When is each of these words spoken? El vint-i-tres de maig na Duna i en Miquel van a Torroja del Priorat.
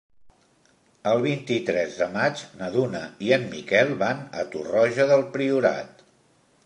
El 1.09 1.19
vint-i-tres 1.25 1.99
de 1.99 2.07
maig 2.15 2.41
na 2.61 2.69
Duna 2.77 3.03
i 3.29 3.29
en 3.37 3.45
Miquel 3.55 3.93
van 4.01 4.25
a 4.41 4.47
Torroja 4.57 5.07
del 5.13 5.25
Priorat. 5.37 6.07